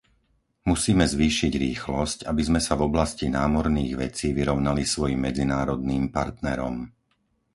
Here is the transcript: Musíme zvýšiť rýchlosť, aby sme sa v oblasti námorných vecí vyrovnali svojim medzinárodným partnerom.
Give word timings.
Musíme 0.71 1.05
zvýšiť 1.15 1.53
rýchlosť, 1.65 2.19
aby 2.29 2.41
sme 2.47 2.57
sa 2.65 2.73
v 2.75 2.85
oblasti 2.89 3.25
námorných 3.39 3.93
vecí 4.09 4.27
vyrovnali 4.39 4.81
svojim 4.93 5.19
medzinárodným 5.29 6.05
partnerom. 6.17 6.75